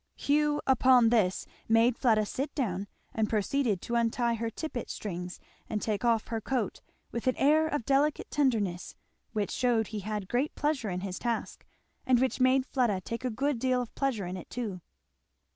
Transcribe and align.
Hugh 0.15 0.61
upon 0.65 1.09
this 1.09 1.45
made 1.69 1.95
Fleda 1.95 2.25
sit 2.25 2.55
down 2.55 2.87
and 3.13 3.29
proceeded 3.29 3.83
to 3.83 3.93
untie 3.93 4.33
her 4.33 4.49
tippet 4.49 4.89
strings 4.89 5.39
and 5.69 5.79
take 5.79 6.03
off 6.03 6.29
her 6.29 6.41
coat 6.41 6.81
with 7.11 7.27
an 7.27 7.35
air 7.35 7.67
of 7.67 7.85
delicate 7.85 8.31
tenderness 8.31 8.95
which 9.33 9.51
shewed 9.51 9.89
he 9.89 9.99
had 9.99 10.27
great 10.27 10.55
pleasure 10.55 10.89
in 10.89 11.01
his 11.01 11.19
task, 11.19 11.67
and 12.03 12.19
which 12.19 12.39
made 12.39 12.65
Fleda 12.65 12.99
take 13.01 13.23
a 13.23 13.29
good 13.29 13.59
deal 13.59 13.79
of 13.79 13.93
pleasure 13.93 14.25
in 14.25 14.37
it 14.37 14.49
too. 14.49 14.81